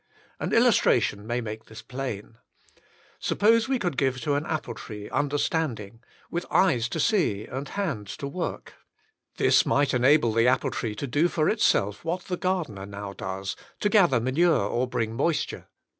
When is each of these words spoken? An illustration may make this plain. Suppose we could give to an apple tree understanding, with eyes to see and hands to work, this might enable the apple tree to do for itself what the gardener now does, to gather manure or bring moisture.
An 0.39 0.51
illustration 0.51 1.27
may 1.27 1.41
make 1.41 1.65
this 1.65 1.83
plain. 1.83 2.39
Suppose 3.19 3.69
we 3.69 3.77
could 3.77 3.97
give 3.97 4.19
to 4.21 4.33
an 4.33 4.47
apple 4.47 4.73
tree 4.73 5.07
understanding, 5.11 5.99
with 6.31 6.47
eyes 6.49 6.89
to 6.89 6.99
see 6.99 7.45
and 7.45 7.69
hands 7.69 8.17
to 8.17 8.25
work, 8.27 8.73
this 9.37 9.63
might 9.63 9.93
enable 9.93 10.33
the 10.33 10.47
apple 10.47 10.71
tree 10.71 10.95
to 10.95 11.05
do 11.05 11.27
for 11.27 11.47
itself 11.49 12.03
what 12.03 12.21
the 12.23 12.35
gardener 12.37 12.87
now 12.87 13.13
does, 13.13 13.55
to 13.79 13.89
gather 13.89 14.19
manure 14.19 14.65
or 14.67 14.87
bring 14.87 15.13
moisture. 15.13 15.67